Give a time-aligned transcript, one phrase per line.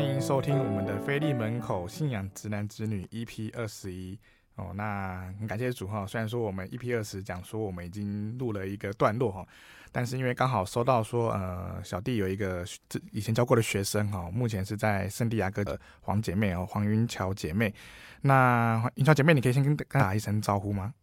[0.00, 4.18] 欢迎收听我们的菲利门口信仰直男直女 EP 二十一
[4.54, 4.72] 哦。
[4.74, 9.46] 那很感谢主哈，虽然说我们 EP 二十讲说我们已经录了一个段落哈，
[9.92, 12.64] 但是因为刚好收到说呃小弟有一个
[13.12, 17.74] 以前教过的学生哈，目前是在圣地亚哥的黄姐妹哦，黄云桥姐妹。
[18.22, 20.94] 那云桥姐妹，你可以先跟跟打一声招呼吗？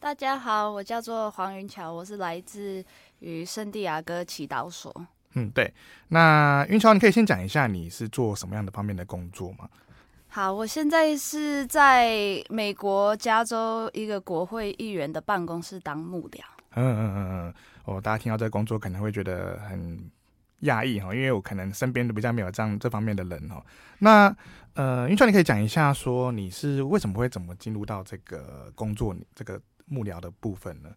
[0.00, 2.82] 大家好，我叫做黄云桥，我是来自
[3.18, 5.06] 于圣地亚哥祈祷所。
[5.42, 5.72] 嗯，对。
[6.08, 9.68] 那云桥，你可以先讲一下你是做什么样的方面的工作吗？
[10.28, 16.40] 好，我现在是在美国加州一个国会议员的办公室当幕僚。
[16.74, 19.98] 嗯嗯嗯嗯，哦，大家听到这个工作可能会觉得很
[20.62, 23.64] 讶异哈，因为我可能身边都比较没有这样这方面的人哈。
[23.98, 24.34] 那
[24.74, 30.90] 呃，云桥，你可以讲一下说你是为什么会怎么进入到这个工作，这个幕僚的部分呢？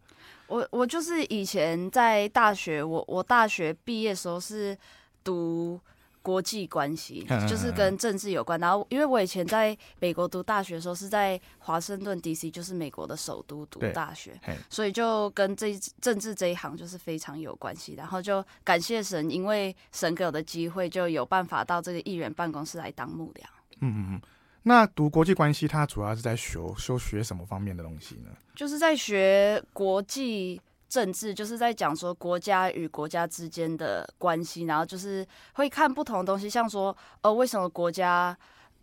[0.48, 4.78] 我我就是以前在大学，我我大学毕业的时候是
[5.23, 5.80] 读
[6.22, 8.59] 国际关系，就是跟政治有关。
[8.59, 17.95] 然后因为我以前在美国读大学的时候是在华盛顿 DC，就是美国的首都读大学，所以就跟这政治这一行就是非常有关系。
[17.95, 23.45] 然后就感谢神，因为神给我的机会，就有办法到这个议员办公室来当幕僚。
[23.80, 24.22] 嗯嗯嗯。
[24.64, 28.30] 那读国际关系，它主要是在学修学什么方面的东西呢？
[28.56, 38.38] 就是在学国际政治，就是在讲说国家与国家之间的关系，然后就是会看不同的东西，像说呃为什么国家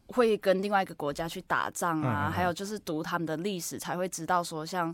[0.09, 2.27] 会跟另外一个国家去打仗啊？
[2.27, 4.93] 嗯嗯嗯，还有就是读他们的历史，才会知道说像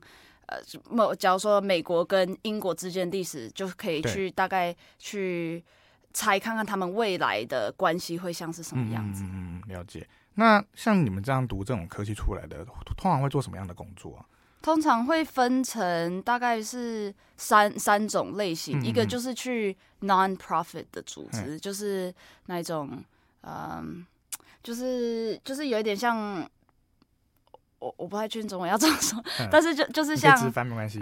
[0.49, 0.59] 呃
[0.91, 5.65] 某假如说美国跟英国之间的历史，就可以去大概去
[6.13, 9.25] 猜看看他们未来的关系会像是什么样子。
[9.25, 10.07] 嗯，了解。
[10.35, 12.65] 那像你们这样读这种科技出来的，
[12.97, 14.27] 通常会做什么样的工作啊？
[14.63, 22.13] 通常会分成大概是三三种类型，嗯、一个就是去 non-profit 的组织，嗯、就是
[22.47, 23.03] 那种，
[23.43, 24.05] 嗯，
[24.63, 26.49] 就是就是有一点像，
[27.79, 30.37] 我我不太确定中文要怎么说，嗯、但是就就是像，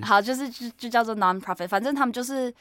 [0.03, 2.53] 好，就是就就叫做 non-profit，反正他们就是。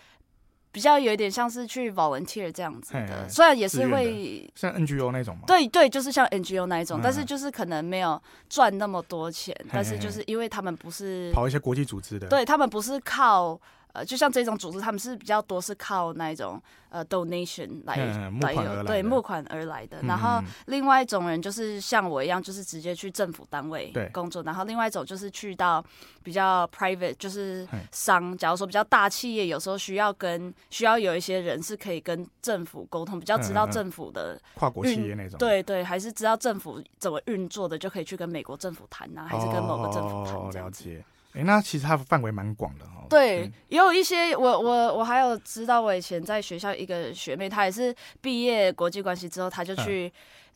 [0.72, 5.44] 比较有一点像是去 volunteer 这样子的，虽然也是会像 NGO 那种嘛。
[5.46, 13.60] 对对，就是像 NGO 那一种，嗯、但是就是可能没有赚那么多钱，但是就是因为他们不是跑一些国际组织的，对他们不是靠。
[13.94, 17.96] 呃，就像这种组织，他们是比较多是靠那一种呃 donation 来
[18.42, 20.02] 来有对募款而来的。
[20.04, 24.42] 然后另外一种人就是像我一样，就是直接去政府单位工作。
[24.44, 25.84] 然后另外一种就是去到
[26.24, 35.38] 比较 private，就是商，假如说比较大企业，有时候需要跟需要有一些人是可以跟政府沟通，比较知道政府的跨国企业那种。
[35.38, 40.50] 对对，还是知道政府怎么运作的，就可以去跟美国政府谈呐，还是跟某个政府谈哦。
[40.54, 41.04] 了解。
[41.34, 43.01] 哎、欸，那其实它范围蛮广的哈。
[43.12, 50.08] 对，嗯、也有一些我我我还有知道，我以前在学校一个学妹，她也是毕业国际关系之后，她就去。
[50.08, 50.12] 嗯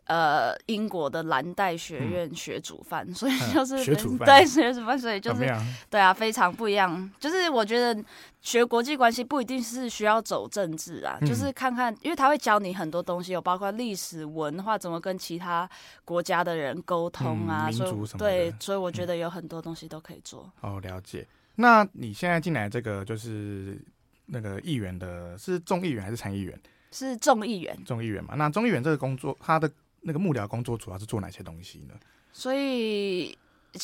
[0.08, 5.52] 呃，英国的蓝带学院学煮饭，嗯、所以就是学煮饭， 对，学煮饭，所以就是
[5.90, 7.12] 对啊，非常不一样。
[7.20, 8.00] 就是我觉得
[8.40, 15.68] 学国际关系不一定是需要走政治啊，嗯、就是看看，因为他会教你很多东西，有包括历史文化，怎么跟其他
[16.04, 20.48] 国家的人沟通啊，嗯、民族什么的，所以对，所以我觉得有很多东西都可以做。
[20.62, 21.26] 哦，了解。
[21.56, 23.78] 那你现在进来这个就是
[24.26, 26.60] 那个议员的，是众议员还是参议员？
[26.92, 27.78] 是众议员。
[27.86, 29.72] 众议员嘛，那众议员这个工作，他的。
[30.08, 31.96] 那个幕僚工作主要是做哪些东西呢？
[32.32, 33.36] 所以，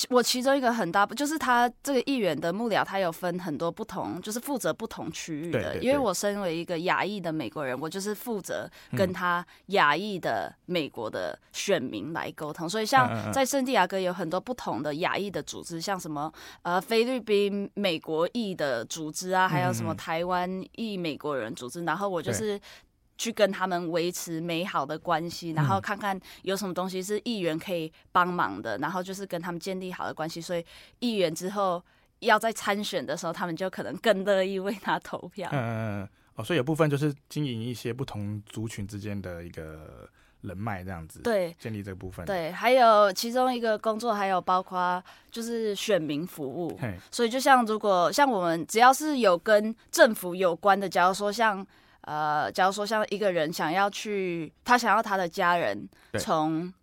[0.09, 5.77] 我其中一个很大，就是他这个议员的幕僚，他有分很多不同，就是负责不同区域的。
[5.77, 12.67] 因为我身为一个亚裔的美国人，我就是负责跟他亚裔的美国的选民来沟通。
[12.67, 16.31] 嗯、所以，像在圣地亚哥有很多不同的亚裔的组织，像什么
[16.61, 22.59] 呃菲律宾美国裔的组织啊，还有什么台湾裔美国人组织，然后我就是。
[23.21, 30.41] 去跟他们维持美好的关系，然后看看有什么东西是议员可以帮忙的，然后就是跟他们建立好的关系。
[30.41, 30.65] 所以
[30.97, 31.79] 议员之后
[32.21, 35.47] 要在参选的时候，他们就可能更乐意为他投票。
[35.51, 36.09] 嗯嗯嗯。
[36.33, 40.09] 哦，所以有部分就是经营一些不同族群之间的一个
[40.41, 41.19] 人脉，这样子。
[41.19, 42.25] 对，建立这个部分。
[42.25, 46.79] 对，还有其中一个工作，还有包括就是选民服务。
[47.11, 51.63] 所以就像如果像我们只要是有跟政府有关的，假如说像。
[52.01, 55.87] 呃，假如说像一个人想要去，他想要他的家人
[56.19, 56.73] 从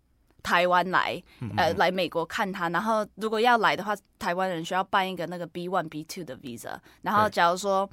[0.41, 1.21] 台湾来，
[1.57, 7.87] 呃，来美国看他，然后如果要来的话，台湾人需要办一个那个 B one B two 的 visa，然后假如说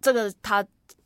[0.00, 0.64] 这个他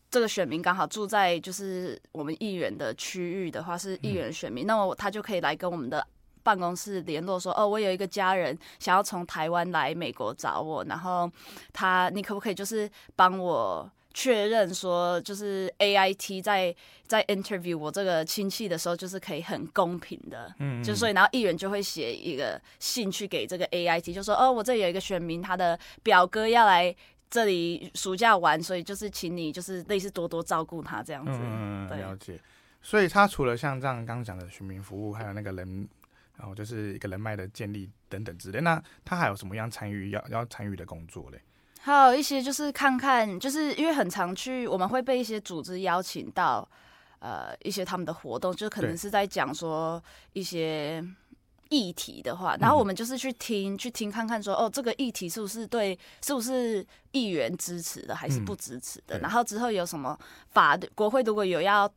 [0.08, 6.06] 这个选民刚好住在就是我们议员的区域的话，是议员选民，嗯、那么他就可以来跟我们的
[6.44, 11.28] 办公室联络说，哦，我有一个家人想要从台湾来美国找我，然后
[11.72, 13.90] 他你可不可以就是帮我。
[14.16, 16.74] 确认说，就是 AIT 在
[17.06, 26.96] 在 interview 我这个亲戚的时候，就是可以很公平的，嗯，就所以然后议员就会写一个信去给这个 AIT，就说哦，我这里有一个选民，他的表哥要来
[27.28, 32.40] 这里暑假玩，所以就是请你就是类似多多照顾他这样子，嗯，了解。
[32.80, 35.86] 所以他除了像这样刚刚讲的选民服务，还有那个人，
[36.38, 41.38] 然后就是一个人脉的建立等等之类，那他还有什么样参与要要参与的工作嘞？
[41.87, 46.69] 还有一些就是看看，就是因为很常去，我们会被一些组织邀请到，
[47.21, 50.03] 呃，一些他们的活动，就可能是在讲说
[50.33, 51.00] 一些
[51.69, 59.21] 议题的话，然后我们就是去听，去听看看说，哦，这个议题是不是对，是不是议员支持的，还是不支持的？
[59.21, 60.19] 然后之后有什么
[60.50, 61.88] 法律，国会如果有要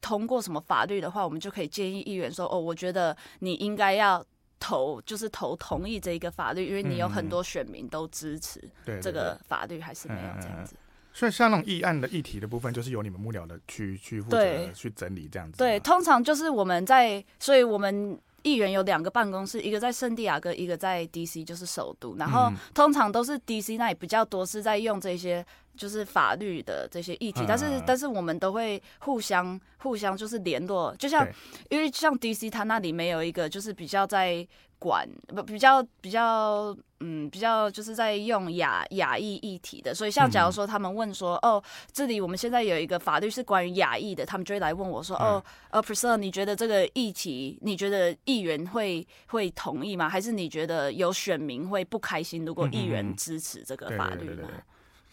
[0.00, 4.24] 通过什么法律的话，我们就可以建议议员说，哦，我觉得你应该要。
[4.64, 8.58] 投就是投同意这一个法律，因为你有很多选民都支持
[9.02, 10.74] 这个法律，还是没有这样子。
[11.12, 15.58] 所以像那种议案的议题的部分，就是由你们幕僚的去去负责去整理这样子。
[15.58, 22.14] 对，通常就是我们在，所以我们议员有两个办公室，一个在圣地亚哥，一个在 DC，就是首都。
[22.16, 25.44] 然后通常都是 DC 那里比较多，是在用这些。
[25.76, 31.26] 就是法律的这些议题，但是但是我们都会互相互相就是联络，就像
[31.68, 34.46] 因为像 DC 他那里没有一个就是比较在
[34.84, 50.06] 管不比较比较嗯比较就是在用亚亚裔议题的，所以像假如说他们问说哦这里我们现在有一个法律是关于亚裔的，他们就会来问我说哦呃 Priscilla 你觉得这个议题你觉得议员会会同意吗？
[50.06, 54.46] 还是你觉得有选民会不开心如果议员支持这个法律呢？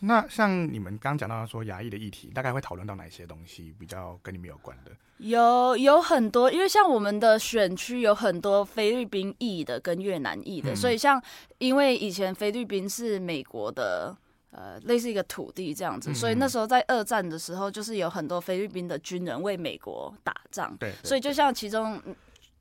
[0.03, 4.91] 那像你们刚刚讲到说牙医的议题，大概会讨论到哪些东西比较跟你们有关的？
[5.17, 11.21] 有有很多，因为像我们的选区有很多菲律宾裔的跟越南裔的，嗯、所以像
[11.59, 14.17] 因为以前菲律宾是美国的
[14.49, 20.75] 呃类似一个土地这样子，嗯、所以那时候在二战的时候，就是有很多菲律宾的军人为美国打仗。
[20.77, 22.01] 对，所以就像其中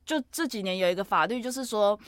[0.05, 1.99] 就这几年有一个法律，就是说。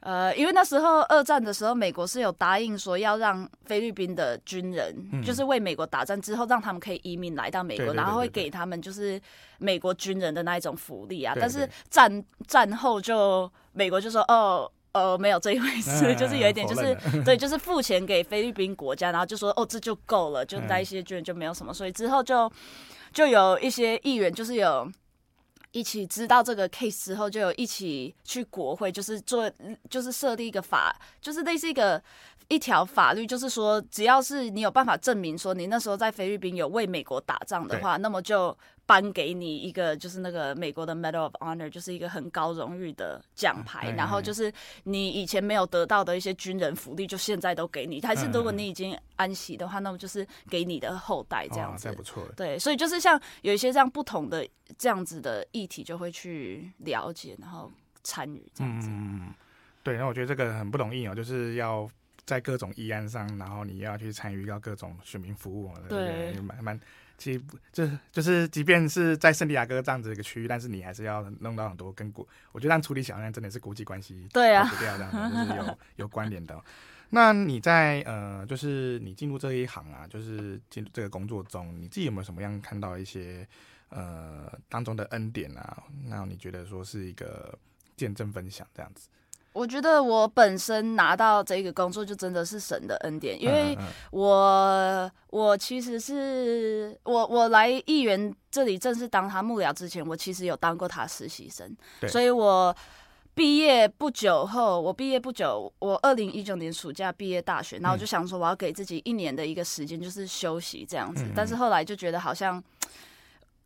[0.00, 9.20] 呃，因为那时候二战的时候，美国是有答应说要让菲律宾的军人，嗯、就是为美国打仗之后，让他们可以移民来到美国，对对对对对，然后会给他们就是
[9.58, 11.34] 美国军人的那一种福利啊。
[11.38, 22.48] 但是战战后就美国就说，哦，呃，没有这一回事，嗯、就是有一点就是对，就是付钱给菲律宾国家，然后就说，哦，这就够了，就带一些军人就没有什么，所以之后就
[23.12, 24.88] 就有一些议员就是有。
[25.72, 29.50] 一起知道这个 case 之后，就有一起去国会，就是做，
[29.90, 32.02] 就是设立一个法，就是类似一个
[32.48, 38.56] 一条法律，就是说，只要是你有办法证明说你那时候在菲律宾有为美国打仗的话，那么就。
[38.88, 44.50] 颁给你一个就是那个美国的 Medal of Honor，就是一个很高荣誉的奖牌，然后就是
[44.84, 48.00] 你以前没有得到的一些军人福利，就现在都给你。
[48.00, 51.92] 但是如果你已经安息的话，那么就是给你的后代这样子。
[51.92, 52.26] 不错。
[52.34, 54.48] 对，所以就是像有一些这样不同的
[54.78, 57.70] 这样子的议题，就会去了解，然后
[58.02, 58.88] 参与这样子。
[58.90, 59.34] 嗯，
[59.82, 59.98] 对。
[59.98, 61.86] 那我觉得这个很不容易哦，就是要
[62.24, 66.80] 在各种议案上，然后你要去参与到各种选民服务，对，蛮蛮。
[67.18, 67.42] 其实
[67.72, 76.58] 就就是，即便是在圣地亚哥这样子一个区域，但是你还是要弄到很多跟国，我觉得让处理起来真的是国际关系对啊，这样就是有 有关联的。
[77.10, 83.46] 那你在呃，就是你进入这一行啊，就是进入这个工作中，你自己有没有什么样看到一些
[83.88, 85.82] 呃当中的恩典啊？
[86.06, 87.58] 那你觉得说是一个
[87.96, 89.08] 见证分享这样子？
[89.52, 93.76] 我觉得我本身拿到这个工作就真的是神的恩典，因为
[94.12, 101.76] 我我其实是我我来议员这里正式当他幕僚之前，我其实有当过他实习生，
[102.08, 102.76] 所以我
[103.34, 112.62] 毕业不久后，我毕业不久，我二零一九年暑假毕业大学，然后我就想说我要给自己一年的一个时间，就是休息这样子，但是后来就觉得好像。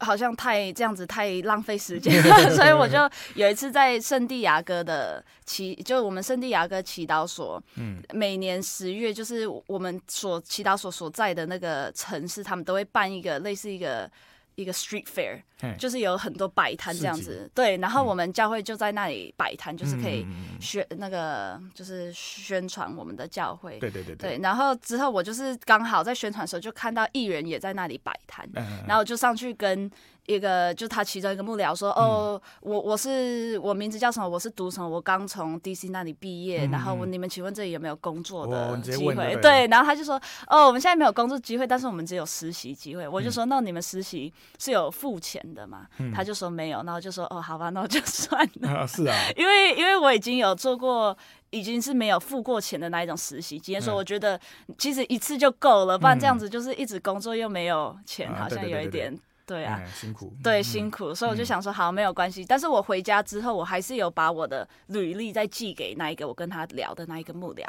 [0.03, 2.99] 好像太这样子太浪费时间了， 所以我就
[3.35, 14.11] 有一次在圣地亚哥的祈，就我们圣地亚哥祈祷所，嗯，每年十月就是我们所祈祷所所在的那个城市，他们都会办一个类似一个。
[14.55, 15.41] 一个 street fair，
[15.77, 20.27] 就是有很多摆摊这样子，对，然后我们教会就在那里摆摊，就是可以
[20.61, 28.49] 宣那个就是宣传我们的教会，对对对对，然后之后我就是刚好在宣传的时候就看到艺人也在那里摆摊，
[28.87, 29.91] 然后就上去跟。
[30.27, 34.29] 一个就他其中一个幕僚说：“哦，我我是我名字叫什么？
[34.29, 34.89] 我是读什么？
[34.89, 36.67] 我刚从 DC 那里毕业。
[36.67, 39.37] 然后我你们请问这里有没有工作的机会？
[39.43, 43.07] 对，然后他就说：哦，我们现在没有工作机会，但是我们只有实习机会。
[43.09, 45.87] 我就说：那你们实习是有付钱的吗？
[46.15, 46.83] 他就说没有。
[46.85, 48.87] 然后就说：哦，好吧，那我就算了。
[48.87, 51.17] 是啊， 因为因为我已经有做过
[51.51, 54.39] 已经是没有付过钱的那一种实习经验，所以我觉得
[54.79, 59.13] 其实一次就够了，不然这样子就是一直工作又没有钱，好像有一点。
[59.53, 62.43] 对啊，辛苦，对辛苦，所以我就想说，好，没有关系。
[62.43, 67.67] 但是我回家之后，我还是有把我的履历再寄给那一个我跟他聊的那一个幕僚，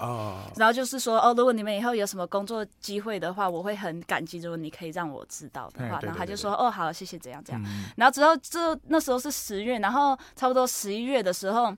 [0.56, 6.00] 然后就是说，哦，如果你们以后有什么工作机会的话，我会很感激，如果你可以让我知道的话。
[6.02, 7.62] 然后他就说，哦，好，谢谢，这样这样。
[7.98, 11.76] 然后之后这那时候是十月，然后差不多十一月的时候。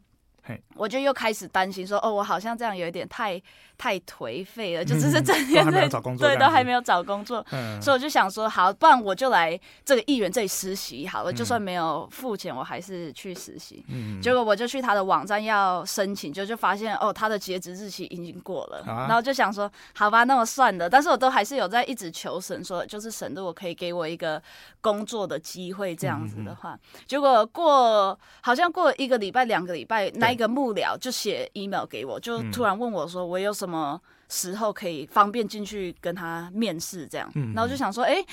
[0.75, 3.41] 我就又开始担心说，哦，我好像这样有一点太
[3.77, 13.83] 太颓废了， 嗯、就只是整天在对，都还没有找工作，嗯、所以我就想说，好，不然我就来这个议员这里实习好了，嗯、就算没有付钱，我还是去实习。
[13.89, 24.41] 嗯、结果我就去他的网站要申请，就就发现哦，他的截止日期已经过了，啊、然后就想说，好吧，那么算了，但是我都还是有在一直求神说，就是神如果可以给我一个
[24.81, 26.77] 工作的机会，这样子的话，
[27.07, 37.07] 结果过好像过了一个礼拜、两个礼拜，那一个幕僚就写 email 给我，就突然问我说，我有什么时候可以方便进去跟他面试？
[37.07, 38.23] 这样，然后就想说，哎，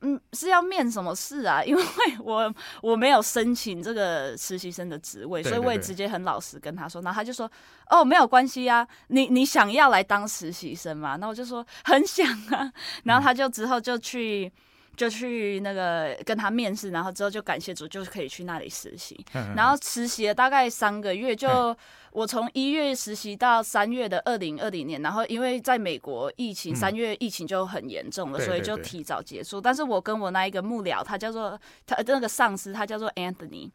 [0.00, 1.62] 嗯，是要面什么事啊？
[1.64, 1.82] 因为
[2.20, 7.00] 我 我没有申请这个实习生的职位，所以我也直接很老实跟他说。
[7.02, 7.50] 然后他就说，
[7.88, 11.16] 哦，没有关系啊，你你想要来当实习生吗？
[11.16, 12.72] 那我就说很想啊。
[13.04, 14.52] 然后他就之后就去。
[14.96, 19.24] 就去那个跟他面试，然后之后就感谢主，就可以去那里实习。
[19.56, 21.74] 然后实习了大概三个月，就
[22.12, 25.00] 我从一月实习到三月的二零二零年。
[25.00, 29.60] 然后因为在美国疫情，三月疫情就很严重了，所以就提早结束。
[29.60, 33.70] 但是我跟我那一个幕僚，他叫做他那个上司，他叫做 Anthony。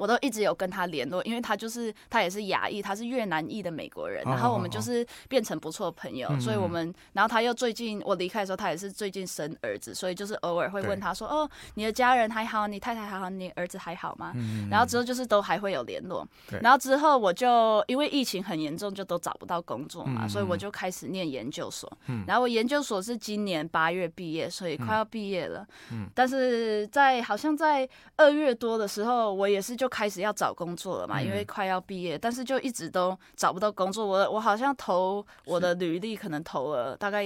[0.00, 14.32] 我都一直有跟他联络，因为他就是他也是亚裔，他是越南裔的美国人，然后我们就是变成不错的朋友，哦哦哦所以我们，然后他又最近我离开的时候，他也是最近生儿子，所以就是偶尔会问他说，哦，你的家人还好，你太太还好，你儿子还好吗？
[14.34, 16.26] 嗯、然后之后就是都还会有联络，
[16.62, 29.89] 然后之后我就因为疫情很严重，就都找不到工作嘛，嗯、所以我就开始念研究所，嗯、然后我研究所是今年八月毕业，所以快要毕业了，嗯、但是在好像在二月多的时候，我也是就。
[29.90, 34.06] 开始要找工作了嘛，因为快要毕业，但是就一直都找不到工作。
[34.06, 37.24] 我我好像投我的履历，可能投了大概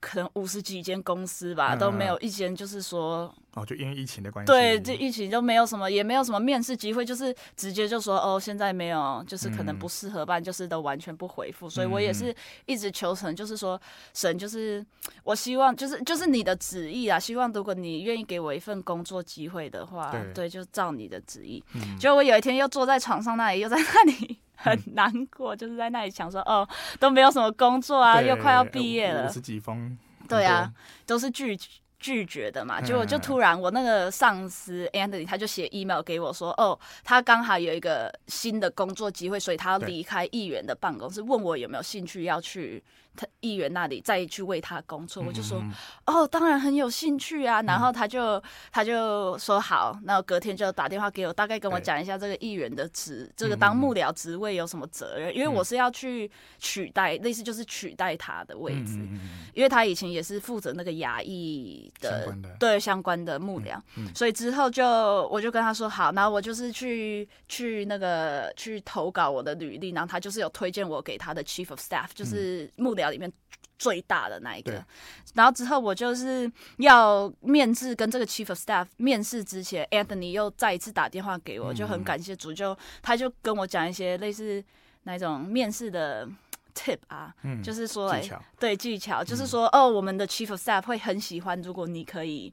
[0.00, 3.32] 可能五十几间公司吧，都没有一间就是说。
[3.54, 11.66] 哦，就因为疫情的关系，对，这疫情就没有什么，也没有什么面试机会，就是直接就说哦，现在没有，就是可能不适合办，就是都完全不回复。
[11.66, 12.36] 所以我也是
[12.66, 13.80] 一直求神，就是说
[14.12, 14.84] 神，就是
[15.24, 21.64] 我希望，就是就是你的旨意啊，希望如果你愿意给我一份工作机会的话，对，就照你的旨意。
[21.98, 29.96] 结果我有一天又坐在床上那里，又在那里很难过，就是在那里想说哦，都没有什么工作啊，又快要毕业了，五十几封，
[30.28, 30.72] 对啊，
[31.06, 31.68] 都是拒绝。
[31.98, 42.84] 拒绝的嘛，结果就突然我那个上司 Anthony 他就写 email 给我说，哦，他刚好有一个新的工作机会，所以他要离开议员的办公室，问我有没有兴趣要去。
[43.16, 45.62] 他议员那里再去为他工作，我就说
[46.04, 47.62] 哦，当然很有兴趣啊。
[47.62, 58.98] 然后他就他就说好，然后隔天就打电话给我，大概跟我讲一下这个议员的职，这个当幕僚职位有什么责任，因为我是要去取代，类似就是取代他的位置，
[59.54, 63.80] 因为他以前也是负责那个衙役的对相关的幕僚，
[64.14, 64.86] 所以之后就
[65.28, 73.05] 我就跟他说好，然后我就是去去那个去投稿我的履历，然后他就是有推荐我给他的 Chief of Staff，就是幕僚。
[73.10, 73.30] 里面
[73.78, 74.84] 最大的那一个，
[75.34, 84.64] 然后之后我就是要面试，跟这个 chief of staff 面试之前，Anthony 又再一次打电话给我，就很感谢主，就他就跟我讲一些类似
[85.02, 86.28] 那种面试的
[86.74, 88.42] tip 啊，嗯、就是说，技巧。
[88.58, 92.52] 对技巧，就是说，嗯、哦，我们的 chief of staff 会很喜欢，如果你可以。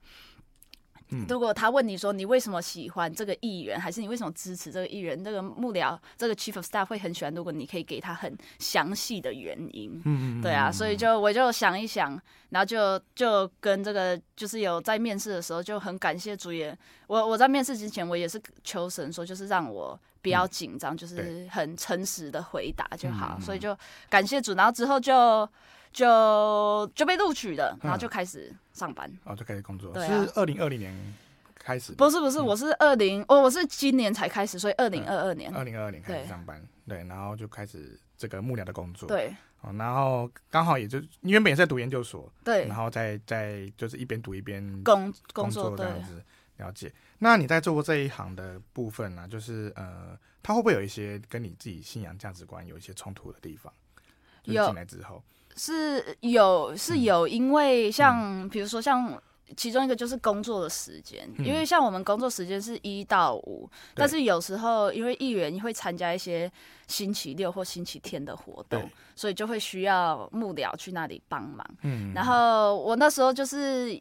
[1.28, 5.24] 如果他问你说，你为什么喜欢这个艺人，还是你为什么支持这个艺人？
[5.24, 10.02] 这个幕僚这个 chief of staff 会很喜欢，如果你可以给他很详细的原因。
[10.06, 16.78] 嗯，对啊，所以就我就想一想，然后就就跟这个就是有在面试的时候就很感谢主演，
[17.08, 23.78] 我我在面试之前我也是求神说，就是让我不要紧张，就是很诚实的回答就好，所以就
[24.10, 25.48] 感谢主，然后之后就。
[25.94, 29.94] 就就被录取了，然后就开始上班，哦，就开始工作。
[29.94, 31.14] 对，是二零二零年
[31.56, 31.94] 开始？
[31.94, 35.54] 不是不是，我是二零，哦，我是今年才开始，所以二零二二年。
[35.56, 39.08] 二零二二年开始上班，对，然后就开始这个幕僚的工作。
[39.08, 46.22] 对，然后刚好也就你原本也在读研究所，对，然后在在就是一边读一边工工作这样子
[46.58, 46.92] 了解。
[47.20, 49.28] 那你在做过这一行的部分呢？
[49.28, 53.72] 就是呃，他会不会有一些跟你自己信仰价值观有一些冲突的地方？
[54.44, 55.24] 就是进来之后。
[55.56, 59.22] 是有是有，因为像比如说像
[59.56, 66.52] 其中一个就是工作的时间，因为像我们工作时间是一到五，但是有时候因为议员会参加一些
[66.88, 71.64] 星期六或星期天的活动，所以就会需要幕僚去那里帮忙。
[71.84, 74.00] 嗯，然后我那时候就是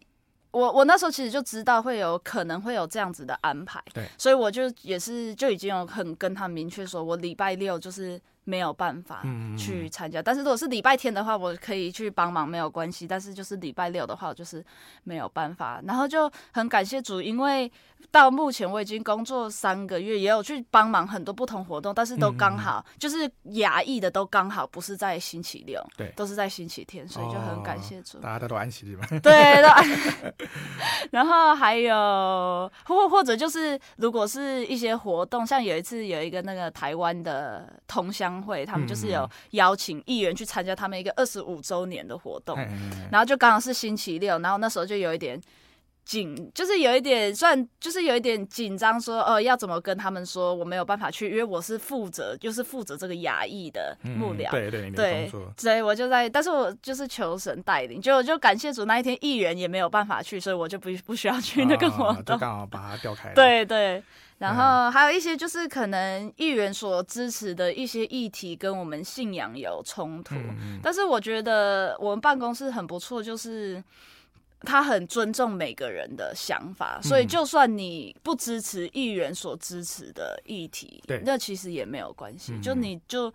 [0.53, 8.19] 我我那时候其实就知道会有可能会有这样子的安排，对，所以我就也是就已经有很跟他明确说，我礼拜六就是。
[8.45, 9.23] 没有办法
[9.57, 13.07] 去参加，但是如果是礼拜天的话，我可以去帮忙，没有关系。
[13.07, 14.65] 但是就是礼拜六的话，我就是
[15.05, 15.81] 没有办法。
[15.87, 17.71] 然后就很感谢主，因为
[18.11, 28.19] 到目前我已经工作三个月，也有去帮忙很多不同活动，但是都刚好就是亚裔的都刚好不是在星期六，对，都是在星期天，所以就很感谢主。
[28.19, 29.89] 大家都安息日嘛，对，都安。
[31.13, 38.32] 然后还有或或者就是如果是一些活动，像有一次有一个那个台湾的同乡。
[38.41, 42.57] 会，他们就是有邀请议员去参加他们一个二十五周年的活动，
[43.11, 45.41] 然后就刚好是星期六，然后那时候就有一点
[46.05, 64.03] 紧，就是有一点算，就是有一点紧张，说呃要怎么跟他们说我没有办法去，因为我是负责，就是负责这个亚裔的幕僚，对对对，所以我就在，但是我就是求神带领，就就感谢主那一天议员也没有办法去，所以我就不不需要去那个活动，就刚好把它调开， 对对。
[64.39, 70.35] 然后还有一些就是可能议员所支持的一些议题跟我们信仰有冲突，
[70.83, 73.81] 但是我觉得我们办公室很不错，就是
[74.65, 83.33] 他很尊重每个人的想法，所以就算你不支持议员所支持的议题，那其实也没有关系，就你就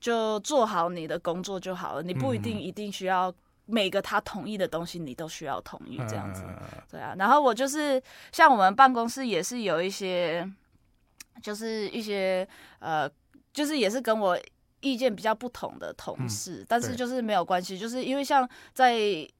[0.00, 3.32] 就做好你的工作就好了，你不一定一定需要。
[3.70, 6.42] 每个他同意的东西，你都需要同意这样子，
[6.90, 7.14] 对啊。
[7.18, 10.50] 然后我就是像我们办公室也是有一些，
[11.42, 13.06] 就是一些呃，
[13.52, 14.40] 就是也是跟我
[14.80, 18.96] 意见比较不同的同事，但是就是没有关系，就是因为像在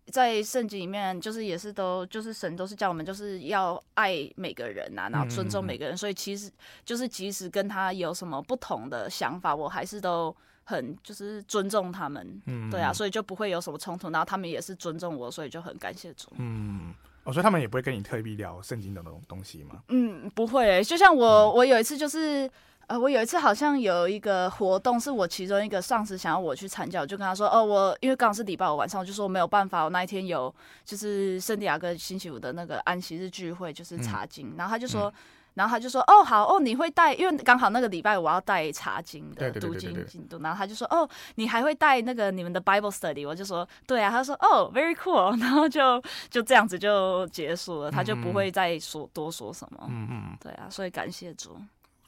[0.07, 6.51] 在圣经里面，就是也是都就是神都是叫我们就是要爱每个人呐，然后尊重每个人，所以其实
[6.85, 10.35] 就是即使跟他有什么不同的想法，我还是都。
[10.71, 16.29] 很就是尊重他们，嗯，对啊，所以就不会有什么冲突，然后他们也是尊重我，所以就很感谢主。
[16.37, 16.93] 嗯，
[17.25, 19.83] 我说他们也不会跟你特别聊圣经的那种东西吗？
[19.89, 22.51] 嗯，不会、欸，就像我，嗯、我有一次就是，
[22.89, 30.53] 呃，我有一次好像有一个活动，是我其中一个上司想要我去参加，我就跟他说，哦，我因为刚好是礼拜五晚上，我就说我没有办法，我那一天有
[30.85, 35.09] 就是圣地亚哥星期五的那个安息日聚会，就是查经，嗯、然后他就说。
[35.09, 35.13] 嗯
[35.55, 40.39] 然后他就说：“哦，好哦，你会带，因为刚好那个礼拜我要带查经的读经进度。
[40.39, 43.27] 然后他就说：哦，你还会带那个你们的 Bible Study？
[43.27, 44.09] 我就说：对啊。
[44.09, 45.37] 他说：哦，very cool。
[45.41, 49.85] 然后就就这样子就结束了，他就不会再说多说什么。
[49.89, 51.57] 嗯嗯，对啊，所以感谢主。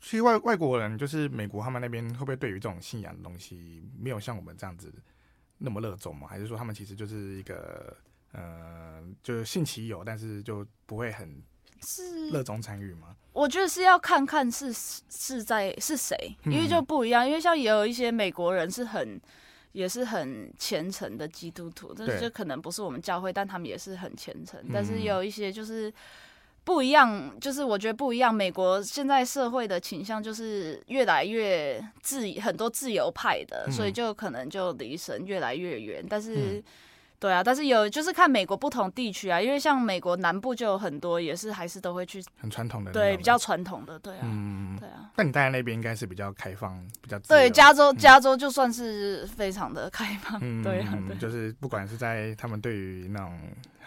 [0.01, 4.93] 其实外外国人就是美国他们那边会不会对于这种信仰的东西没有像我们这样子
[5.59, 6.27] 那么热衷吗？
[6.27, 7.97] 还是说他们其实就是一个
[8.33, 11.43] 呃，就是信其有，但是就不会很
[11.83, 17.27] 是热衷参与吗？”我觉得是要看看是是在是谁，因为就不一样。
[17.27, 19.21] 因为像也有一些美国人是很
[19.73, 24.61] 也是很虔诚的基督徒，但是就可能不是我们教会，但他们也是很虔诚。
[24.73, 25.93] 但是有一些就是
[26.65, 28.35] 不一样，就是我觉得不一样。
[28.35, 36.05] 美国现在社会的倾向就是越来越自很多自由派的，所以就可能就离神越来越远。
[36.09, 36.63] 但是。
[37.21, 45.11] 对啊，但是有就是看美国不同地区啊，因为像美国南部就有很多也是还是都会去很传统的，对，比较传统的，对啊，嗯，对啊。
[45.17, 53.39] 那你待在那边应该是比较开放，比较对，加州加州就算是非常的开放，对啊，就是不管是在他们对于那种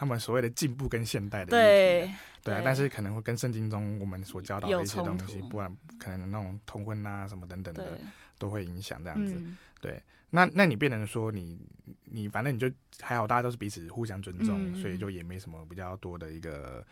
[0.04, 2.12] 他们所谓的进步跟现代的对
[2.44, 7.98] 对啊，但是可能会跟圣经中我们所教导的一些东西，不然可能那种通婚啊什么等等的
[8.38, 9.42] 都会影响这样子，
[9.80, 10.02] 对。
[10.30, 11.58] 那那你变成说你
[12.06, 16.84] 你反正你就还好，大家都是彼此互相尊重，嗯、所以就也没什么比较多的一个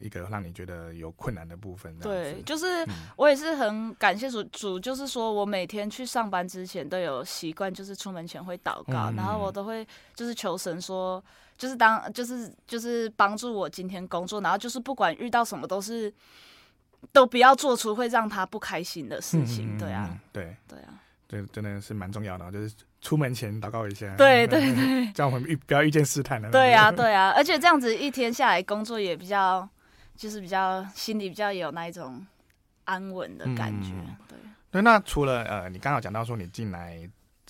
[0.00, 1.98] 一个让你觉得有困难的部分。
[1.98, 2.66] 对，就是
[3.16, 11.24] 我也是很感谢主主，就是说我每天去上班之前都有习惯，就是出门前会祷告，嗯、然后我都会就是求神说，
[11.58, 16.10] 就是当就是就是帮助我今天工作，然后就是不管遇到什么都是
[17.12, 19.76] 都不要做出会让他不开心的事情。
[19.76, 20.94] 嗯、对啊，对对啊。
[21.30, 24.16] 对，真的是蛮重要的，就是出门前祷告一下。
[24.16, 26.50] 对对对，这样我们遇不要遇见试探了。
[26.50, 29.68] 对啊 对啊，而且这样子一天下来，工作也比较，
[30.16, 32.26] 就是比较心里比较有那一种
[32.84, 33.90] 安稳的感觉。
[33.90, 34.38] 嗯、对
[34.70, 36.98] 对，那除了呃，你刚好讲到说你进来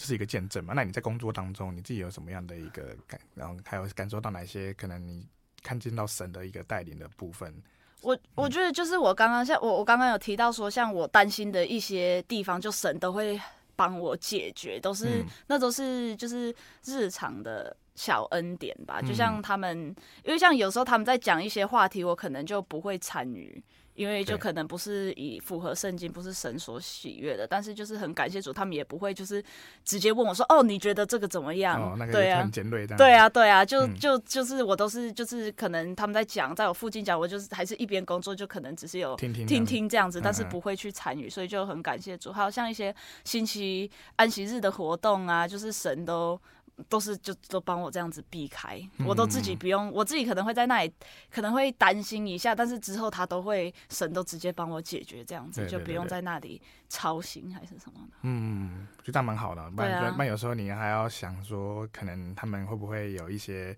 [0.07, 0.75] 是一个见证嘛？
[0.75, 5.27] 那你在工作当中，你自己有什么样的一个感，然后还有感受到哪些可能你
[5.63, 7.55] 看见到神的一个带领的部分？
[8.03, 13.41] 我我觉得就是我刚刚像我我刚刚有提到说，像我担心的一些地方，就神都会。
[13.79, 16.53] 帮我解决，都是、嗯、那都是就是
[16.85, 19.01] 日常的小恩典吧。
[19.01, 23.63] 就像他们，因为像有时候他们在讲一些话题，我可能就不会参与。
[23.99, 29.43] 因为就可能不是以符合圣经，不是神所喜悦的，但是就是很感谢主，他们也不会就是
[29.85, 32.97] 直接问我说：“哦，你觉得这个怎么样？”哦，那个对啊，很尖锐的。
[32.97, 42.31] 对啊，对啊，就就就是我都是就是可能他们在讲，在我附近讲，我就是还是一边工作，就可能只是有听听听听这样子，但是不会去参与，所以就很感谢主。
[42.31, 46.41] 还有像一些星期安息日的活动啊，就是神都。
[46.89, 50.93] 都是就都帮我这样子避开，我都自己不用，我自己可能会在那里
[51.31, 58.17] 可能会担心一下，但是之后他都会神都直接帮我解决，这样子就不用在那里操心还是什么的。
[58.23, 63.77] 嗯，就这样蛮好的，不然不然有时候你还要想说，可能他们会不会有一些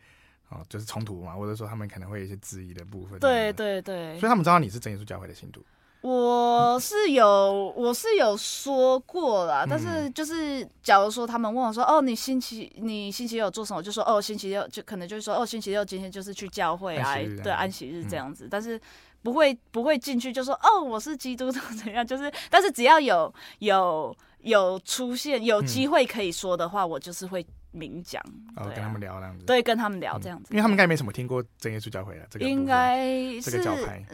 [0.50, 3.18] 哦，就是冲突嘛，或者说他们可能会有一些质疑的部分。
[3.18, 5.64] 对对对，所以他们知道你是真耶稣教会的信徒。
[6.02, 13.78] 我是有，我是有说过啦，但是就是，假如说他们问我说，哦，你星期你星期六做什么？
[13.78, 18.80] 我就说，哦，星期六就可能就是说，哦，星期六今天就是去教会啊，对，安息日这样子，但是
[19.22, 22.06] 不会不会进去就说，哦，我是基督徒怎样？
[22.06, 27.46] 就是，但是只要有有有出现有机会可以说的话，我就是会。
[27.72, 28.22] 明讲，
[28.56, 33.06] 哦，跟他们聊这样子，对，跟他们聊这样子，因为他们应该没什么听过真耶稣教会的这个，应该
[33.40, 33.62] 是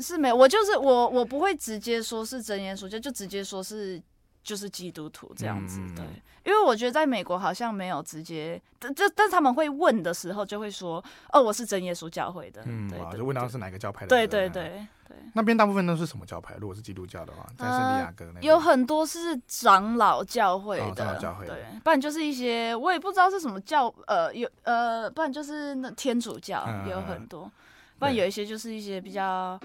[0.02, 4.00] 是没有，我就是我，我不会直接说是真耶稣教，就直接说是
[4.42, 6.04] 就是基督徒这样子，对，
[6.44, 14.86] 因为我觉得在美国好像没有直接，但但但他们会问的时候就会说，哦，我是真耶稣教会的，嗯，对，就问到是哪个教派的，对对对。
[15.08, 16.56] 对，那边大部分都是什么教派？
[16.60, 27.52] 如果是基督教的话，在圣地亚哥那有很多是长老教会的，哦、长老教会，对，不然就是一些我也不知道是什么教，呃，有呃，不然就是那天主教也有很多，嗯、
[27.98, 29.58] 不然有一些就是一些比较，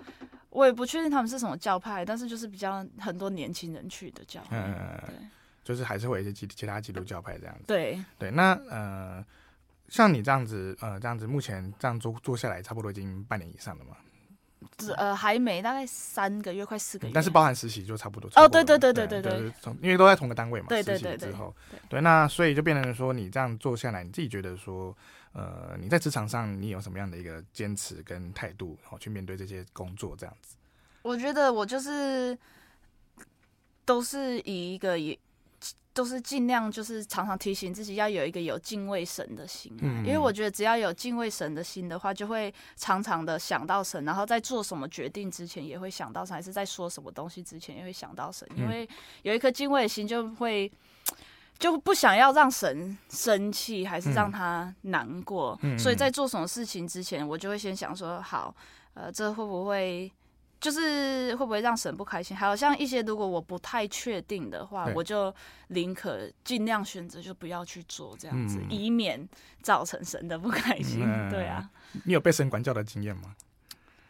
[0.49, 4.75] 我也不确定他们是什么教派，但是就是比较很多年轻人去的教会，嗯、
[5.05, 5.15] 对，
[5.63, 8.03] 就是还是会有一些其其他基督教派这样子，对。
[8.19, 9.25] 对，那呃，
[9.87, 13.97] 像你这样子，呃，这样子目前这样做做下来，差不多已经半年以上了嘛。
[14.95, 17.13] 呃，还没，大概三个月，快四个月。
[17.13, 18.29] 但是包含实习就差不多。
[18.35, 20.67] 哦，对对对对对对，对，因为都在同个单位嘛。
[20.69, 21.29] 对对对对。
[21.29, 21.53] 之后，
[21.89, 24.95] 对，那所以就变成说，你这样做下来，你自己觉得说，
[25.33, 30.55] 呃，你在职场上你有什么样的一个坚持跟态度，然后去面对这些工作这样子？
[31.01, 32.37] 我觉得我就是
[33.85, 35.17] 都是以一个以。
[35.93, 39.75] 都是尽量就是常常提醒自己要有一个有敬畏神的心，
[40.05, 48.87] 因为我觉得只要有敬畏神的心的话，就会常常的想到神，然后在做什么决定之前也会想到神，还是在说什么东西之前也会想到神，因为
[49.23, 50.71] 有一颗敬畏的心就会
[51.59, 58.55] 就不想要让神生气，还是让他难过，所以在做什么事情之前，我就会先想说好，
[58.93, 60.09] 呃，这会不会？
[60.61, 62.37] 就是会不会让神不开心？
[62.37, 65.33] 还有像一些如果我不太确定的话，我就
[65.69, 69.27] 宁可尽量选择就不要去做这样子，嗯、以免
[69.63, 71.01] 造成神的不开心。
[71.03, 71.67] 嗯、对啊，
[72.05, 73.35] 你有被神管教的经验吗？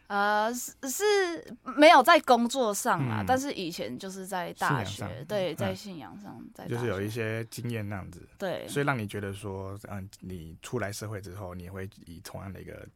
[0.08, 12.86] 呃，是是没有在工作上啊，嗯、但是以前就是在大学，对，在信仰上，嗯、在就是有一些经验那样子，对，所以让你觉得说，嗯，你出来社会之后，你会以同样的一个。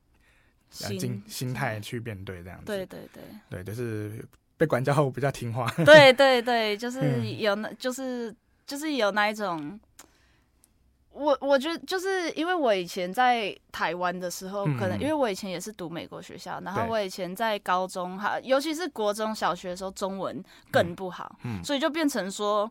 [0.71, 4.25] 心心态去面对这样子，对对对，对，就是
[4.57, 5.67] 被管教后比较听话。
[5.85, 8.35] 对对对，就是有那，就是
[8.67, 9.79] 就是有那一种。
[11.11, 22.71] 我我觉得就是因为我以前在台湾的时候，可能因为我以前也是读美国学校，然后我以前在高中哈，尤其是国中小学的时候，中文更不好，所以就变成说。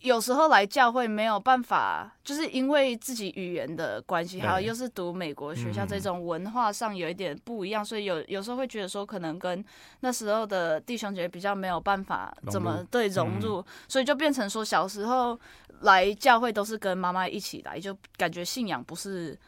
[0.00, 9.64] 有时候来教会没有办法，就是因为自己语言的关系，还有又是读美国学校，这种文化上有一点不一样，所以有有时候会觉得说，可能跟
[10.00, 15.38] 那时候的弟兄姐妹比较没有办法怎么对融入，所以就变成说，小时候
[15.80, 19.38] 来教会都是跟妈妈一起来，就感觉信仰不是。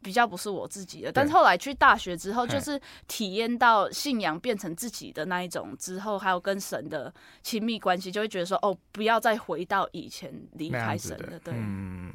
[0.00, 11.38] 比较不是我自己的，但是后来去大学之后，就是体验到信仰变成自己的那一种之后，还有跟神的亲密关系，就会觉得说，哦，不要再回到以前离开神的。
[11.40, 12.12] 对，嗯，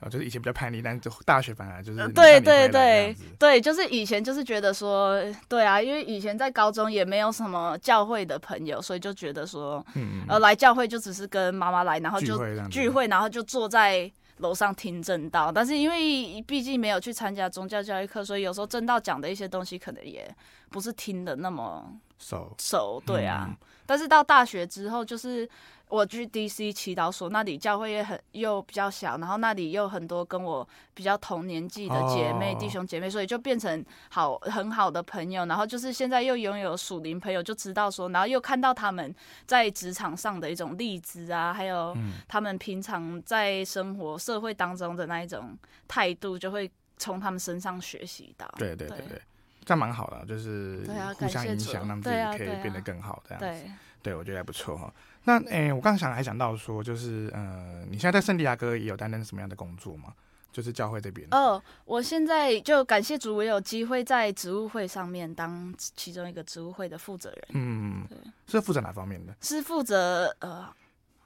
[0.00, 3.14] 啊，就是以前比较叛逆，但就大学反而就是对对对。
[3.38, 12.38] 对，就是以前就是觉得说，对啊，因为以前在高中也没有什么教会的朋友，所以就觉得说，嗯，呃，来教会就只是跟妈妈来，然后就
[12.70, 14.10] 聚会，然后就坐在。
[14.38, 20.28] 楼上听正道，但是因为毕竟没有去参加宗教教育课，所以有时候正道讲的一些东西可能也
[20.70, 23.46] 不是听的那么熟熟，对啊。
[23.48, 25.48] 嗯、但是到大学之后，就是。
[25.90, 32.60] 我去 DC 祈祷所，那里教会也很又比较小，然后那里又很多跟我比较同年纪的姐妹、oh.
[32.60, 35.46] 弟兄姐妹，所以就变成好很好的朋友。
[35.46, 39.14] 然后就是现在又拥有属灵朋友，就知道说，然后又看到他们
[39.46, 41.96] 在职场上的一种励志啊，还有
[42.28, 48.46] 他们平常在生活社会当中的那一种态度，就会从他们身上学习到。
[48.58, 49.22] 对对对对，
[49.68, 50.82] 这样蛮好的，就是
[51.18, 53.46] 互相影响，让自己可以变得更好这样子。
[53.46, 53.70] 对，
[54.02, 54.90] 对我觉得还不错哈。
[55.24, 60.14] 那诶、欸，我刚刚想还想到说，就是呃，你现在在圣地亚哥也有担任什么样的工作吗？
[60.50, 61.28] 就是教会这边。
[61.32, 67.48] 哦，我现在就感谢主，我有机会在职务会上面当其中一个职务会的负责人。
[67.50, 69.36] 嗯，对，是负责哪方面的？
[69.42, 70.66] 是负责呃，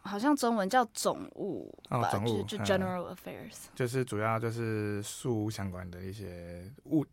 [0.02, 7.06] 好像中文叫总务哦，总务就，就 General Affairs，、嗯、就是主要就是事务相关的一些物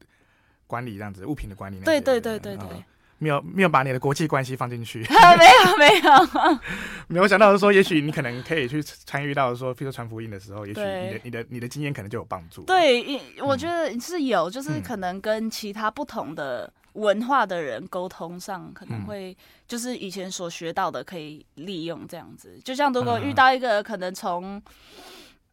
[0.70, 1.80] 管理这样子，物品的管理。
[1.82, 2.68] 对对对对对。
[2.72, 2.84] 嗯
[3.22, 5.06] 没有没有把你的国际关系放进去，没
[5.68, 6.60] 有没有，
[7.08, 12.64] 没有想到说，也许你可能可以去参与到说，譬如说传福音的时候，也许你的你的你的经验可能就有帮助。
[12.64, 19.36] 对，我觉得是有，就是可能跟其他不同的文化的人沟通上，可能会
[19.68, 22.58] 就是以前所学到的可以利用这样子。
[22.64, 24.64] 就像如果遇到一个可能从。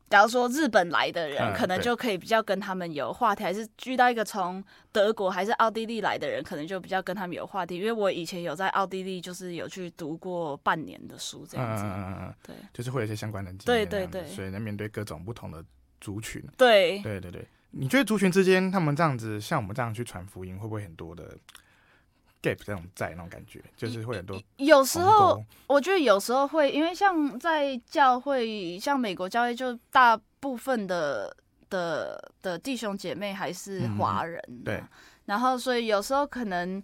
[0.09, 7.77] 假如说日本来的人，嗯、可能就可以比较跟他们有话题；还是遇到一个从德国还是奥地利来的人，可能就比较跟他们有话题。
[7.77, 11.83] 因为我以前有在奥地利，就是有去读过半年的书，这样子。
[11.85, 13.87] 嗯嗯嗯对，就是会有一些相关的经验。
[13.87, 14.29] 对对对。
[14.29, 15.65] 所以能面对各种不同的
[16.01, 16.43] 族群。
[16.57, 17.45] 对对对对。
[17.73, 21.37] 你觉得族群之间，他们这样子像我们这样去传福音，会不会很多的
[22.43, 24.41] ？gap 这种在那种感觉，就是会很多。
[24.57, 31.35] 有时候我觉得有时候会，因为像在教会，像美国教会，就大部分的
[31.71, 34.83] 的的弟兄姐妹还是华人，嗯，对。
[35.25, 36.83] 然后所以有时候可能。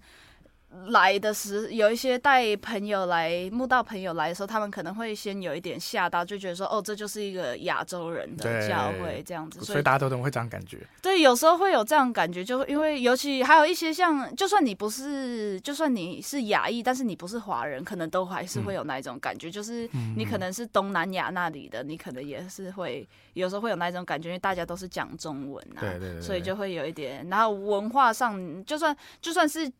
[0.89, 10.79] 来的时有一些带朋友来，慕道朋友来的时候，他们可能会先有一点吓到，就觉得说，哦，这就是一个亚洲人的教会这样子，所以大家都都会这样感觉。
[11.03, 29.71] 对，有时候会有这样感觉，就因为尤其还有一些像，就算你不是，就算你是亚裔，但是你不是华人，可能都还是会有那一种感觉，嗯、就是你可能是东南亚那里的，你可能也是会有时候会有那一种感觉，因为大家都是讲中文啊，对对对对，所以就会有一点，然后文化上，就算就算是。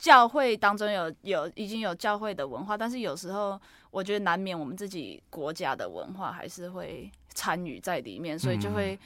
[0.00, 3.60] 教会当中有有已经有教会的文化，但是有时候
[3.90, 8.98] 我觉得难免我们自己国家的文化还是会参与在里面，所以就会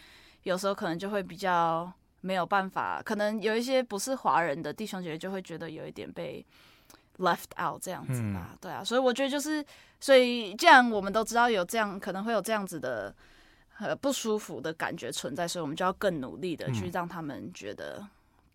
[0.44, 6.46] 有时候可能就会比较没有办法，可能有一些不是华人的弟兄姐妹就会觉得有一点被
[7.18, 9.64] left out 这样子吧，对啊，所以我觉得就是，
[9.98, 13.12] 所以既然我们都知道有这样可能会有这样子的
[13.80, 18.07] 呃不舒服的感觉存在，所以我们就要更努力的去让他们觉得。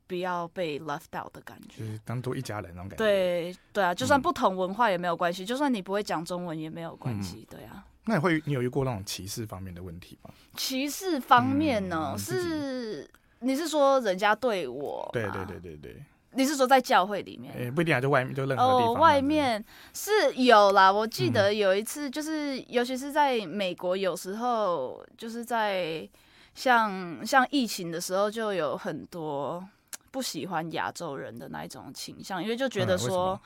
[0.10, 3.06] 不要被 left out 的感觉，就是当做一家人那种感觉。
[3.06, 7.48] 对对啊，就算不同文化也没有关系，嗯、就算你不会讲中文也没有关系。
[7.48, 10.32] 嗯、对啊，那你会你有遇过那种歧视方面的问题吗？
[10.58, 13.08] 歧视方面呢，嗯、是
[13.42, 15.08] 你是说人家对我？
[15.14, 17.54] 对对对对对，你是说在教会里面？
[17.54, 18.88] 欸、不一定啊，就外面就任何地方。
[18.88, 20.92] 哦，外面是有啦。
[20.92, 26.10] 我记得有一次，就是、嗯、尤其是在美国，有时候就是在
[26.56, 29.64] 像像疫情的时候，就有很多。
[30.12, 33.40] 不喜欢亚洲人的那一种倾向，因为就觉得说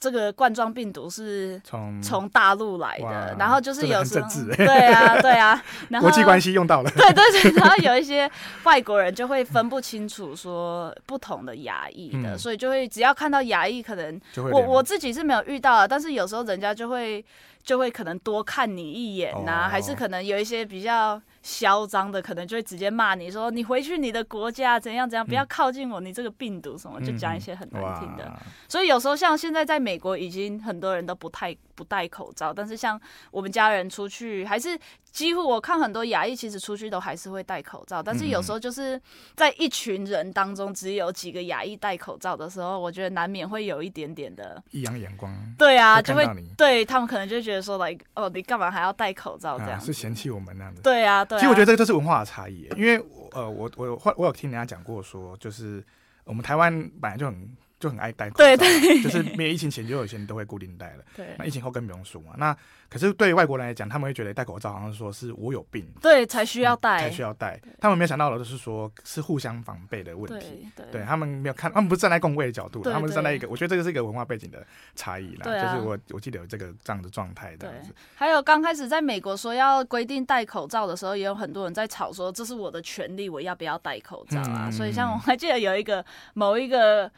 [0.00, 8.28] 这个冠状病毒是从从大陆来的，然后就是有时候对啊 对啊， 然后国际关系用到了，对对对，然后有一些
[8.64, 17.24] 外国人就会分不清楚说不同的牙医的，所以就会只要看到牙医，可能我我自己是没有遇到的，但是有时候人家就会
[17.62, 21.22] 就会可能多看你一眼呐，还是可能有一些比较。
[21.42, 28.32] 嚣张的可能就会直接骂你说，你回去你的国家怎样怎样，不要靠近我，你这个病毒什么，就讲一些很难听的。
[28.68, 34.78] 所以有时候像现在在美国，已经很多人都不太不戴口罩，但是像我们家人出去还是。
[35.12, 38.98] 几乎我看很多牙医其实出去都还是会戴口罩，但是有时候就是
[39.34, 45.30] 在一群人当中只有几个牙医戴口罩的时候，我觉得难免会有一点点的异样眼光。
[45.58, 49.78] 对啊，会就会对他们可能就觉得说，like 哦，你干嘛还要戴口罩这样、啊？
[49.84, 50.80] 是嫌弃我们那样的。
[50.80, 51.40] 对啊，对啊。
[51.40, 52.96] 其实我觉得这个就是文化的差异，因为
[53.32, 55.84] 呃，我我我有听人家讲过说，就是
[56.24, 57.54] 我们台湾本来就很。
[57.82, 61.04] 就很爱戴口罩，对对，就是没有疫情前就有些人都会固定戴了。
[61.16, 62.34] 对，那疫情后更不用说嘛。
[62.38, 62.56] 那
[62.88, 67.60] 可是对于外国人来讲，他们会觉得戴口罩好像说是我有病，对，才需要戴，才需要戴。
[67.80, 70.68] 他们没有想到的就是说，是互相防备的问题。
[70.92, 74.64] 对，他们没有看，他们不是站在共卫的角度，他们是站在一个，我觉得这个是一个文化背景的
[74.94, 75.44] 差异啦。
[75.44, 77.92] 就是我我记得有这个这样的状态这样子。
[78.14, 84.70] 还有刚开始在美国说要规定戴口罩的时候，也有很多人在吵说这是我的权利，我要不要戴口罩啊？
[84.70, 87.10] 所以像我还记得有一个某一个。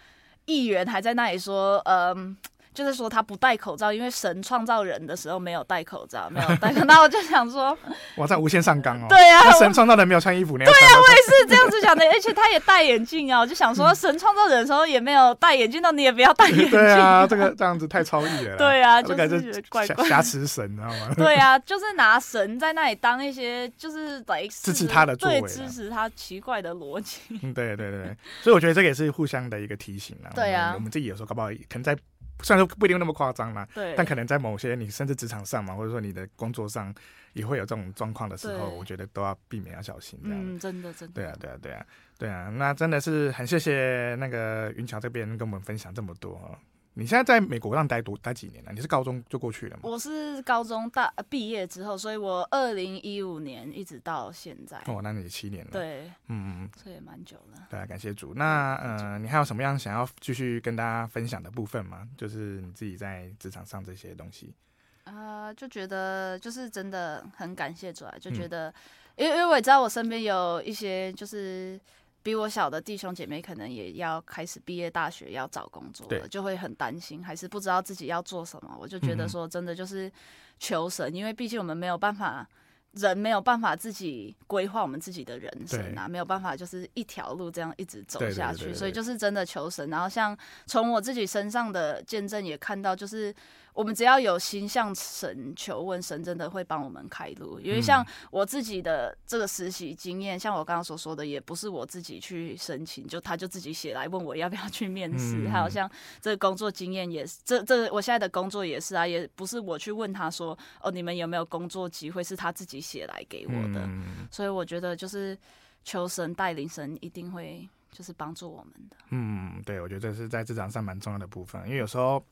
[0.46, 2.36] 议员还在那里说，嗯。
[2.74, 6.84] 就是说他不戴口罩，因为神创造人的时候没有戴口罩，没有戴口罩。
[6.90, 7.76] 那我就想说，
[8.16, 9.06] 我，在无限上纲哦。
[9.08, 12.04] 对呀、啊，神创造人没有穿衣服，对呀、啊，我也是这样子讲的。
[12.10, 16.70] 而且他也戴眼镜啊，我就想说，神创造人的时候也没有戴眼镜，那你也不要戴眼镜。
[16.70, 18.56] 对啊，这个这样子太超意了。
[18.56, 21.14] 对啊，就是怪怪挟持神，你知道吗？
[21.16, 27.20] 对啊，就是拿神在那里当一些，就是来支持他的作为，支持他奇怪的逻辑。
[27.42, 30.34] 嗯，对对对，所以我觉得这个也是互相的一个提醒啊。
[30.34, 31.96] 对啊，我们自己有时候搞不好可能在。
[32.42, 36.94] 虽然说不一定那么夸张啦，对，但可能在某些你甚至职场上嘛，或者说你的工作上
[37.32, 40.38] 也会有这种状况的时候，我觉得都要避免要小心这样。
[40.38, 41.14] 嗯，真的真的。
[41.14, 41.86] 对啊对啊对啊
[42.18, 46.58] 对啊，那真的是很谢谢那个云桥这边跟我们分享这么多哈。
[46.96, 48.72] 你现在在美国让待多待几年了？
[48.72, 49.82] 你是高中就过去了吗？
[49.82, 54.78] 我是高中大毕业之后，所以我二零一五年一直到现在。
[54.86, 55.70] 哦，那你七年了。
[55.72, 57.66] 对，嗯，这也蛮久了。
[57.68, 58.32] 对啊，感谢主。
[58.34, 62.08] 那呃，你还有什么样想要继续跟大家分享的部分吗？
[62.16, 64.54] 就是你自己在职场上这些东西。
[65.02, 68.72] 啊、呃，就觉得就是真的很感谢主啊，就觉得，
[69.16, 71.80] 因、嗯、为因为我也知道我身边有一些就是。
[72.24, 78.74] 比我小的弟兄姐妹可能也要开始毕业大学要找工作了，就会很担心，还是不知道自己要做什么。
[78.80, 80.10] 我就觉得说，真的就是
[80.58, 82.48] 求神，因为毕竟我们没有办法，
[82.92, 89.90] 人没有办法自己规划我们自己的人生啊，没有办法就是一条路这样一直走下去，所以就是真的求神。
[89.90, 90.34] 然后像
[90.64, 93.32] 从我自己身上的见证也看到，就是。
[93.74, 97.58] 我们只要有心向神求问，神真的会帮我们开路。
[97.58, 105.48] 因为像我自己的这个实习经验，像我刚刚所说的，也不是我自己去申请，就他就自己写来问我要不要去面试。
[105.48, 113.88] 还有像这个工作经验也是，这这我现在的工作也是啊，也不是我去问他说，哦，你们有没有工作机会，是他自己写来给我的。
[114.30, 115.36] 所以我觉得就是
[115.82, 118.96] 求神带领，神一定会就是帮助我们的。
[119.10, 122.24] 嗯，对，我觉得这是在职场上蛮重要的部分，因为有时候。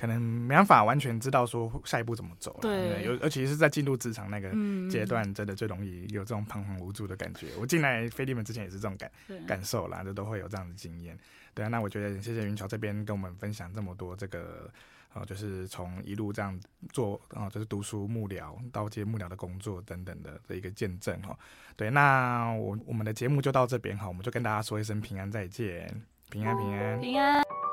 [0.00, 4.48] 可能没办法完全知道说下一步怎么走，对，尤尤其是在进入职场那个
[4.88, 7.48] 阶段，真的最容易有这种彷徨无助的感觉。
[7.60, 9.10] 我进来飞利门之前也是这种感
[9.46, 11.14] 感受啦，就都会有这样的经验。
[11.52, 14.72] 对啊，那我觉得谢谢云桥这边跟我们分享这么多这个，
[15.12, 16.58] 呃，就是从一路这样
[16.94, 21.38] 做啊，就是读书幕僚到接幕僚的工作等等的这一个见证哈。
[21.76, 25.86] 对，那我我们的节目就到这边哈，我们就跟大家说一声平安再见，
[26.30, 27.69] 平安平安平安。